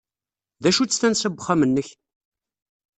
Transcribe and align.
D 0.61 0.65
acu-tt 0.69 0.99
tansa 1.01 1.27
n 1.29 1.31
wexxam-nnek? 1.35 1.89